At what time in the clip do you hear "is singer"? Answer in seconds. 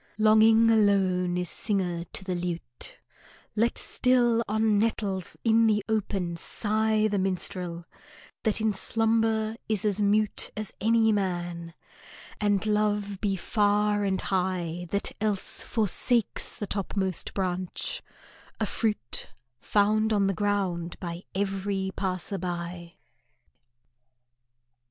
1.37-2.05